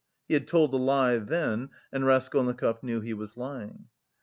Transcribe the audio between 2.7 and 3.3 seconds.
knew he